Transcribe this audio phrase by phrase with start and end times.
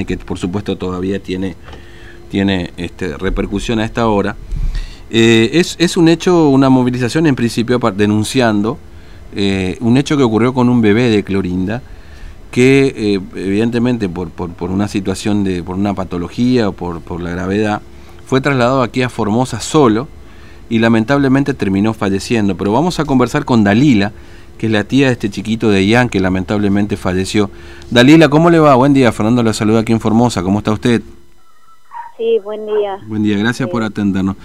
[0.00, 1.56] y que por supuesto todavía tiene,
[2.30, 4.36] tiene este, repercusión a esta hora.
[5.10, 8.78] Eh, es, es, un hecho, una movilización en principio denunciando
[9.34, 11.82] eh, un hecho que ocurrió con un bebé de Clorinda,
[12.50, 17.30] que eh, evidentemente por, por, una situación de, por una patología o por, por la
[17.30, 17.82] gravedad,
[18.26, 20.06] fue trasladado aquí a Formosa solo
[20.70, 22.56] y lamentablemente terminó falleciendo.
[22.56, 24.12] Pero vamos a conversar con Dalila,
[24.62, 27.50] que es la tía de este chiquito de Ian que lamentablemente falleció.
[27.90, 28.76] Dalila, ¿cómo le va?
[28.76, 31.02] Buen día, Fernando le saluda aquí en Formosa, ¿cómo está usted?
[32.16, 32.96] Sí, buen día.
[33.08, 34.36] Buen día, gracias por atendernos.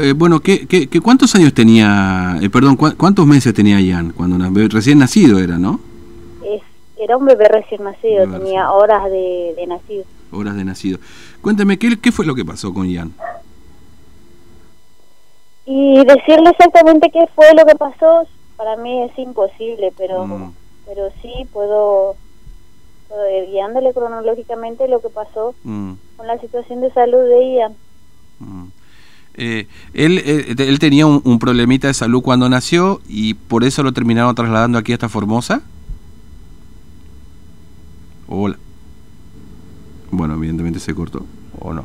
[0.00, 4.38] Eh, bueno, ¿qué, qué, cuántos años tenía, eh, perdón, cuántos meses tenía Ian cuando
[4.68, 5.78] recién nacido era, no?
[6.42, 6.62] Es,
[6.96, 10.04] era un bebé recién nacido, tenía horas de, nacido.
[10.32, 10.98] Horas de nacido.
[11.42, 13.12] Cuéntame, ¿qué, ¿qué fue lo que pasó con Ian?
[15.66, 18.26] Y decirle exactamente qué fue lo que pasó,
[18.56, 20.52] para mí es imposible, pero, mm.
[20.86, 22.16] pero sí puedo,
[23.50, 25.92] guiándole cronológicamente lo que pasó mm.
[26.16, 27.76] con la situación de salud de Ian.
[28.38, 28.64] Mm.
[29.36, 33.92] Eh, él, eh, él tenía un, problemita de salud cuando nació y por eso lo
[33.92, 35.62] terminaron trasladando aquí hasta Formosa.
[38.28, 38.56] Hola.
[40.10, 41.26] Bueno, evidentemente se cortó,
[41.58, 41.84] ¿o no?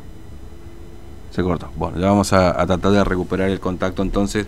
[1.32, 1.70] Se cortó.
[1.76, 4.46] Bueno, ya vamos a, tratar de recuperar el contacto entonces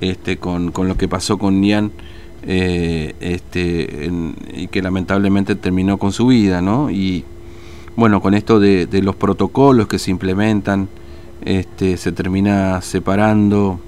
[0.00, 1.92] este, con, con lo que pasó con Nian
[2.42, 4.10] eh, este,
[4.54, 6.90] y que lamentablemente terminó con su vida, ¿no?
[6.90, 7.24] Y
[7.96, 10.88] bueno, con esto de, de los protocolos que se implementan
[11.42, 13.80] este, se termina separando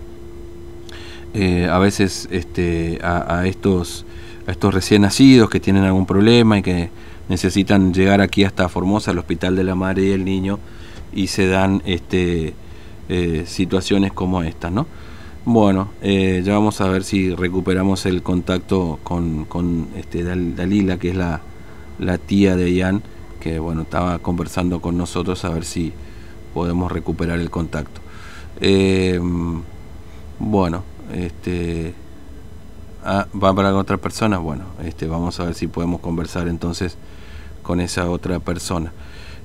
[1.34, 4.04] eh, a veces este, a, estos,
[4.46, 6.90] a estos recién nacidos que tienen algún problema y que
[7.28, 10.58] necesitan llegar aquí hasta Formosa, al Hospital de la Madre y el Niño,
[11.14, 12.54] y se dan este,
[13.08, 14.86] eh, situaciones como estas, ¿no?
[15.44, 21.10] Bueno, eh, ya vamos a ver si recuperamos el contacto con, con este, Dalila, que
[21.10, 21.40] es la,
[22.26, 23.02] tía de Ian,
[23.40, 25.92] que bueno, estaba conversando con nosotros a ver si
[26.54, 28.00] podemos recuperar el contacto.
[28.60, 29.20] Eh,
[30.38, 31.92] bueno, este
[33.04, 36.96] ah, va para otra persona, bueno, este vamos a ver si podemos conversar entonces
[37.64, 38.92] con esa otra persona.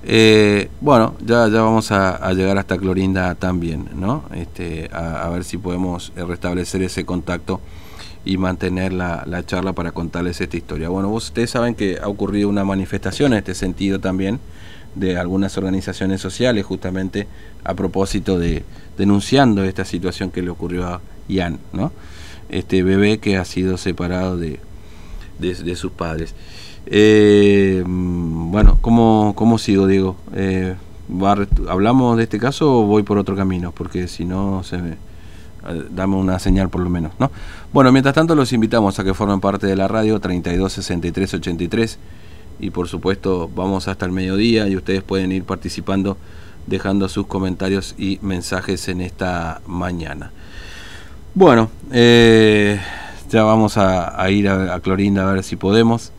[0.10, 4.24] Eh, bueno, ya, ya vamos a, llegar hasta Clorinda también, ¿no?
[4.34, 7.60] Este, a, ver si podemos restablecer ese contacto
[8.24, 10.88] y mantener la, la, charla para contarles esta historia.
[10.88, 14.40] Bueno, ustedes saben que ha ocurrido una manifestación en este sentido también
[14.96, 17.28] de algunas organizaciones sociales justamente
[17.66, 18.64] a propósito de
[18.98, 21.92] denunciando esta situación que le ocurrió a Ian, ¿no?
[22.48, 24.62] Este bebé que ha sido separado de,
[25.40, 26.34] de, sus padres.
[26.90, 30.16] Eh, bueno, ¿cómo, ¿cómo, sigo, Diego?
[30.34, 30.76] Eh,
[31.68, 33.74] ¿Hablamos de este caso o voy por otro camino?
[33.74, 34.96] Porque si no, se me, eh,
[35.90, 37.30] dame una señal por lo menos, ¿no?
[37.74, 42.00] Bueno, mientras tanto los invitamos a que formen parte de la radio 326383
[42.60, 46.18] y por supuesto vamos hasta el mediodía y ustedes pueden ir participando
[46.68, 50.32] dejando sus comentarios y mensajes en esta mañana.
[51.34, 56.12] Bueno, ya vamos a, ir a, Clorinda a ver si podemos.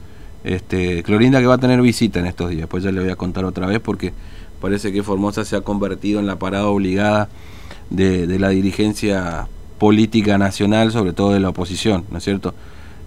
[0.45, 3.17] Este, Clorinda que va a tener visita en estos días, pues ya le voy a
[3.17, 4.13] contar otra vez porque
[4.61, 7.29] parece que Formosa se ha convertido en la parada obligada
[7.91, 12.55] de, la dirigencia política nacional, sobre todo de la oposición, ¿no es cierto?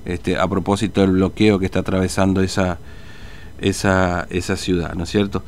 [0.06, 2.80] Este, a propósito del bloqueo que está atravesando esa,
[3.60, 5.44] esa, esa ciudad, ¿no es cierto?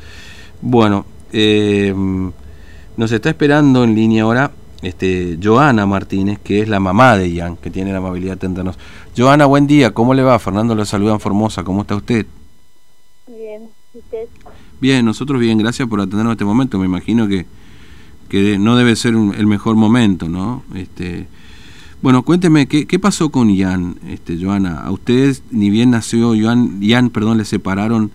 [0.61, 1.93] Bueno, eh,
[2.95, 4.51] nos está esperando en línea ahora
[4.83, 8.77] este, Joana Martínez, que es la mamá de Ian, que tiene la amabilidad de atendernos.
[9.17, 10.37] Joana, buen día, ¿cómo le va?
[10.39, 12.25] Fernando le saluda en Formosa, ¿cómo está usted?
[13.27, 13.63] Bien,
[13.93, 14.27] ¿usted?
[14.81, 16.77] Bien, nosotros bien, gracias por atendernos en este momento.
[16.77, 17.45] Me imagino que,
[18.27, 20.63] que no debe ser el mejor momento, ¿no?
[20.75, 21.27] Este,
[22.01, 24.81] bueno, cuénteme, ¿qué, qué pasó con Ian, este, Joana?
[24.81, 28.11] ¿A ustedes, ni bien nació Ian, Ian, perdón, le separaron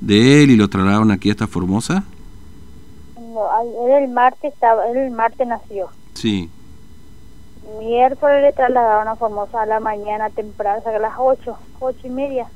[0.00, 2.04] de él y lo trasladaron aquí hasta Formosa?
[3.36, 5.88] No, él el martes, estaba, él el martes nació.
[6.14, 6.50] Sí.
[7.78, 12.06] Miércoles le trasladaron a Formosa a la mañana temprano, o sea, a las ocho, ocho
[12.06, 12.46] y media.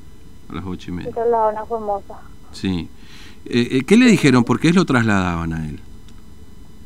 [0.49, 1.09] A las ocho y media.
[1.09, 2.21] Le trasladaron a Formosa.
[2.53, 2.89] Sí.
[3.45, 4.45] Eh, eh, ¿Qué le dijeron?
[4.45, 5.81] ¿Por qué lo trasladaban a él?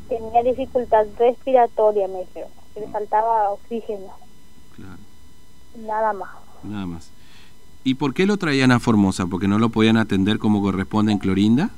[0.09, 2.51] Tenía dificultad respiratoria, me dijeron
[2.81, 4.13] le faltaba oxígeno.
[4.75, 4.99] Claro.
[5.87, 6.31] Nada más.
[6.63, 7.11] Nada más.
[7.85, 9.27] ¿Y por qué lo traían a Formosa?
[9.27, 11.71] ¿Porque no lo podían atender como corresponde en Clorinda?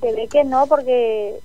[0.00, 1.38] Se ve que no, porque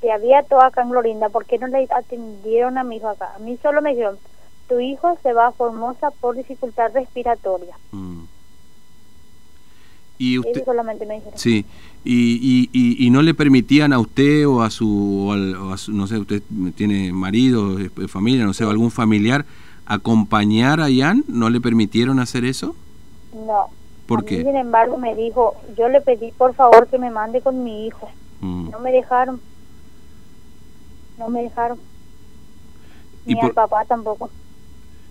[0.00, 1.28] que había todo acá en Clorinda.
[1.28, 3.32] ¿Por qué no le atendieron a mi hijo acá?
[3.34, 4.18] A mí solo me dijeron,
[4.68, 7.76] tu hijo se va a Formosa por dificultad respiratoria.
[7.92, 8.24] Mm.
[10.18, 11.38] Y usted, Eso solamente me dijeron.
[11.38, 11.64] Sí,
[12.04, 16.08] y, y, y, no le permitían a usted o a, su, o a su, no
[16.08, 16.42] sé, usted
[16.74, 17.76] tiene marido,
[18.08, 19.44] familia, no sé, o algún familiar
[19.86, 22.74] acompañar a Ian, ¿no le permitieron hacer eso?
[23.32, 23.70] No,
[24.08, 24.42] ¿Por qué?
[24.42, 28.08] sin embargo, me dijo, yo le pedí por favor que me mande con mi hijo.
[28.40, 28.70] Mm.
[28.70, 29.38] No me dejaron.
[31.18, 31.78] No me dejaron.
[33.26, 34.30] Ni ¿Y al papá tampoco.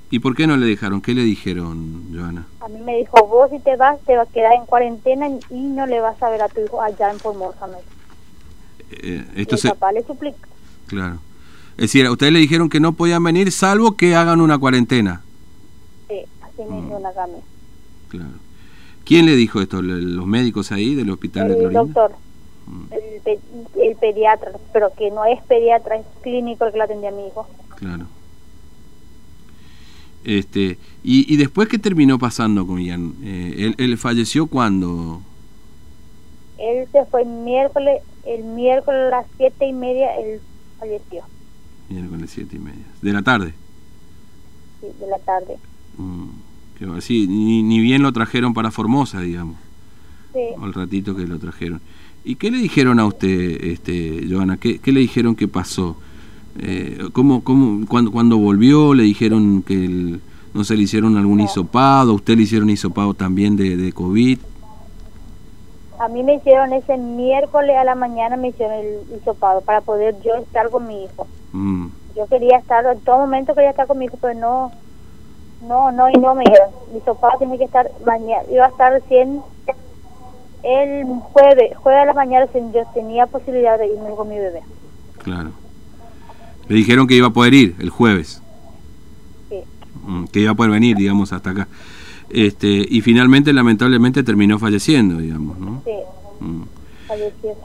[0.09, 1.01] ¿Y por qué no le dejaron?
[1.01, 2.47] ¿Qué le dijeron, Joana?
[2.61, 5.59] A mí me dijo, vos si te vas, te vas a quedar en cuarentena y
[5.59, 7.67] no le vas a ver a tu hijo allá en Formosa.
[8.89, 9.69] Eh, esto se...
[9.69, 10.47] papá le suplica.
[10.87, 11.19] Claro.
[11.71, 15.21] Es decir, a ustedes le dijeron que no podían venir salvo que hagan una cuarentena.
[16.07, 17.41] Sí, así me la mm.
[18.07, 18.46] Claro.
[19.07, 19.81] ¿Quién le dijo esto?
[19.81, 21.81] ¿Los médicos ahí del hospital el de Clorinda?
[21.81, 22.11] El doctor,
[22.67, 22.93] mm.
[22.93, 23.39] el,
[23.81, 27.27] el, pediatra, pero que no es pediatra, es clínico el que la atendía a mi
[27.27, 27.47] hijo.
[27.77, 28.07] Claro.
[30.25, 33.15] Este, y, y después, ¿qué terminó pasando con Ian?
[33.23, 35.21] Eh, él, falleció cuándo?
[36.57, 40.41] Él se fue el miércoles, el miércoles a las siete y media, él
[40.79, 41.23] falleció.
[41.87, 42.85] Miércoles siete y media.
[43.01, 43.53] ¿De la tarde?
[44.81, 45.57] Sí, de la tarde.
[45.97, 46.27] Mm,
[46.97, 49.55] así, ni, ni bien lo trajeron para Formosa, digamos.
[50.33, 50.41] Sí.
[50.61, 51.81] Al ratito que lo trajeron.
[52.23, 54.57] ¿Y qué le dijeron a usted, este, Joana?
[54.57, 55.95] ¿Qué, qué le dijeron que pasó?
[56.59, 60.19] Eh, ¿cómo, cómo, cuando, cuando volvió le dijeron que
[60.53, 62.13] no se le hicieron algún hisopado?
[62.13, 64.39] ¿Usted le hicieron hisopado también de, de COVID?
[65.99, 70.15] A mí me hicieron ese miércoles a la mañana, me hicieron el hisopado para poder
[70.23, 71.27] yo estar con mi hijo.
[71.53, 71.87] Mm.
[72.15, 74.71] Yo quería estar, en todo momento quería estar con mi hijo, pero no,
[75.61, 76.69] no, no, y no me dijeron.
[76.91, 79.41] El hisopado tiene que estar mañana, iba a estar recién
[80.63, 84.61] el jueves, jueves a la mañana, yo tenía posibilidad de irme con mi bebé.
[85.23, 85.51] Claro.
[86.67, 88.41] Le dijeron que iba a poder ir el jueves.
[89.49, 89.57] Sí.
[90.05, 91.67] Mm, que iba a poder venir, digamos, hasta acá.
[92.29, 95.81] Este, y finalmente, lamentablemente, terminó falleciendo, digamos, ¿no?
[95.85, 95.91] Sí.
[96.41, 96.63] Mm.
[97.07, 97.55] Falleció.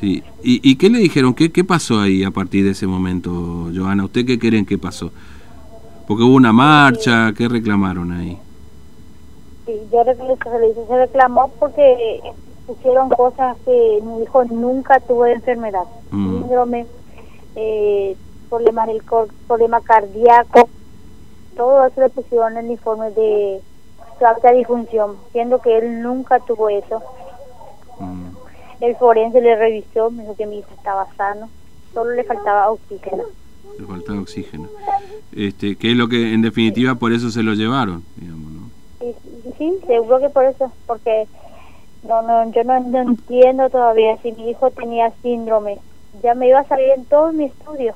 [0.00, 0.22] Sí.
[0.42, 1.34] ¿Y, ¿Y, qué le dijeron?
[1.34, 4.04] ¿Qué, ¿Qué pasó ahí a partir de ese momento, Joana?
[4.04, 5.12] ¿Usted qué creen que pasó?
[6.10, 8.36] Porque hubo una marcha, ¿qué reclamaron ahí?
[9.64, 12.20] Sí, yo se reclamó porque
[12.66, 15.84] pusieron cosas que mi hijo nunca tuvo de enfermedad.
[16.10, 16.40] Mm.
[16.40, 16.86] Síndrome,
[17.54, 18.16] eh,
[18.48, 19.00] problemas del
[19.46, 20.68] problema cardíaco,
[21.56, 23.62] todo eso le pusieron en el informe de
[24.18, 27.04] su alta disfunción, siendo que él nunca tuvo eso.
[28.00, 28.30] Mm.
[28.80, 31.48] El forense le revisó, me dijo que mi hijo estaba sano,
[31.94, 33.22] solo le faltaba oxígeno.
[33.78, 34.68] Le faltaba oxígeno.
[35.34, 38.70] Este, que es lo que en definitiva por eso se lo llevaron, digamos, ¿no?
[39.58, 41.26] Sí, seguro que por eso, porque
[42.02, 45.78] no, no, yo no entiendo todavía si mi hijo tenía síndrome.
[46.22, 47.94] Ya me iba a salir en todo mi estudio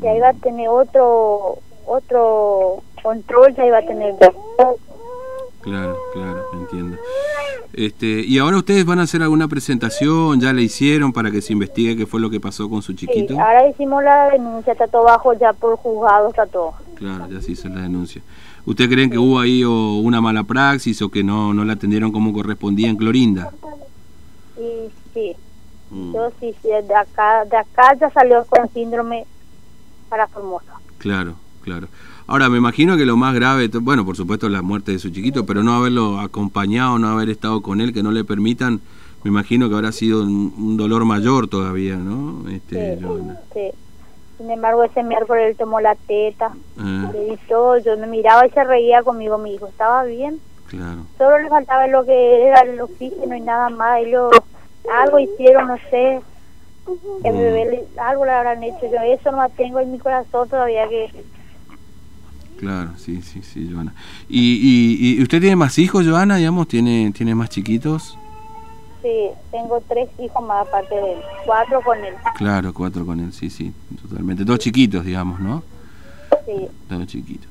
[0.00, 4.14] ya iba a tener otro otro control, ya iba a tener
[5.62, 6.96] Claro, claro, entiendo.
[7.72, 10.40] Este, ¿Y ahora ustedes van a hacer alguna presentación?
[10.40, 13.34] ¿Ya le hicieron para que se investigue qué fue lo que pasó con su chiquito?
[13.34, 16.74] Sí, ahora hicimos la denuncia, está todo bajo ya por juzgado, está todo.
[16.96, 18.22] Claro, ya se hizo la denuncia.
[18.66, 22.32] ¿Usted creen que hubo ahí una mala praxis o que no, no la atendieron como
[22.32, 23.50] correspondía en Clorinda?
[24.56, 25.36] Sí, sí.
[25.90, 26.14] Mm.
[26.14, 29.26] Yo sí, de acá, de acá ya salió con síndrome
[30.08, 30.74] para Formosa.
[30.98, 31.88] Claro, claro.
[32.26, 35.44] Ahora, me imagino que lo más grave, bueno, por supuesto la muerte de su chiquito,
[35.46, 38.80] pero no haberlo acompañado, no haber estado con él, que no le permitan,
[39.24, 42.48] me imagino que habrá sido un, dolor mayor todavía, ¿no?
[42.48, 42.98] Este,
[43.52, 43.70] sí,
[44.38, 47.10] Sin embargo, ese miércoles él tomó la teta, ah.
[47.12, 50.40] le todo, yo me miraba y se reía conmigo, mi hijo, estaba bien.
[50.68, 51.00] Claro.
[51.18, 54.30] Solo le faltaba lo que era el oxígeno y nada más, ellos
[55.02, 56.20] algo hicieron, no sé,
[57.22, 61.10] que bebé algo le habrán hecho yo eso no tengo en mi corazón todavía que
[62.60, 63.94] claro sí sí sí Joana.
[64.28, 68.16] Y, y, usted tiene más hijos Joana digamos tiene tiene más chiquitos
[69.02, 71.18] sí tengo tres hijos más aparte de él.
[71.46, 72.14] Cuatro con él.
[72.36, 74.44] Claro cuatro con él sí sí totalmente.
[74.44, 75.62] Dos chiquitos digamos no
[76.46, 76.66] sí.
[76.88, 77.48] Dos chiquitos.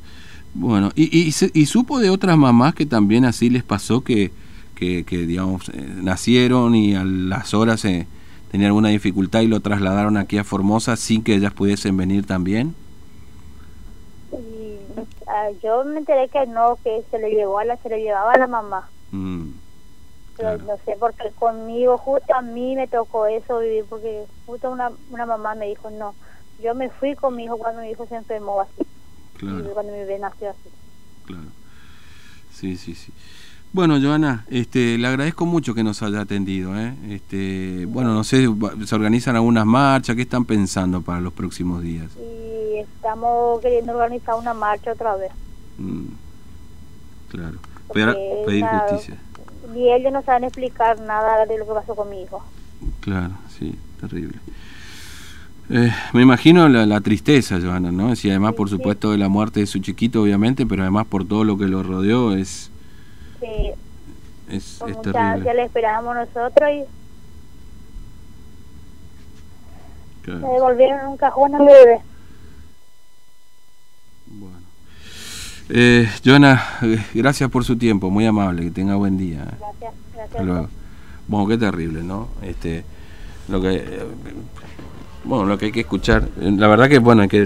[0.54, 4.32] Bueno y, y, y supo de otras mamás que también así les pasó que
[4.76, 8.08] que, que digamos eh, nacieron y a las horas se
[8.52, 12.76] tenía alguna dificultad y lo trasladaron aquí a Formosa sin que ellas pudiesen venir también?
[15.62, 18.38] Yo me enteré que no, que se le llevó a la, se le llevaba a
[18.38, 18.90] la mamá.
[19.12, 19.50] Mm,
[20.38, 24.92] Pero no sé, porque conmigo, justo a mí me tocó eso vivir, porque justo una,
[25.12, 26.16] una mamá me dijo, no,
[26.64, 28.86] yo me fui con mi hijo cuando mi hijo se enfermó así.
[29.38, 29.74] Claro.
[29.74, 30.70] Cuando mi bebé nació así.
[31.26, 31.48] Claro.
[32.54, 33.14] Sí, sí, sí.
[33.72, 36.76] Bueno, Joana, este, le agradezco mucho que nos haya atendido.
[36.78, 36.94] ¿eh?
[37.10, 38.48] Este, bueno, no sé,
[38.86, 40.16] ¿se organizan algunas marchas?
[40.16, 42.12] ¿Qué están pensando para los próximos días?
[42.18, 45.32] Y estamos queriendo organizar una marcha otra vez.
[45.78, 46.06] Mm,
[47.30, 47.58] claro,
[47.94, 49.18] pedir justicia.
[49.76, 52.44] Y ellos no saben explicar nada de lo que pasó con mi hijo.
[53.02, 54.40] Claro, sí, terrible.
[55.72, 58.12] Eh, me imagino la, tristeza, Joana, ¿no?
[58.14, 61.44] Y además, por supuesto, de la muerte de su chiquito, obviamente, pero además por todo
[61.44, 62.72] lo que lo rodeó, es
[64.50, 65.20] Es, con es mucha terrible.
[65.22, 66.84] ansia le esperábamos nosotros y
[70.24, 70.40] Claro.
[70.40, 72.00] le devolvieron un cajón al bebé.
[74.26, 74.58] Bueno.
[75.72, 79.46] Eh, Joana, eh, gracias por su tiempo, muy amable, que tenga buen día.
[79.60, 80.46] Gracias, gracias.
[80.46, 80.68] luego.
[81.28, 82.28] Bueno, qué terrible, ¿no?
[82.42, 82.84] Este,
[83.50, 84.04] lo que, eh,
[85.24, 87.46] bueno, lo que hay que escuchar, eh, la verdad que bueno, hay que